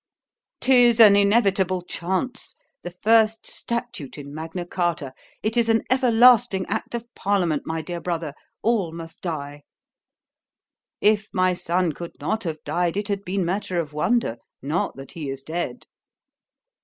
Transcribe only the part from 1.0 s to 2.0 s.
inevitable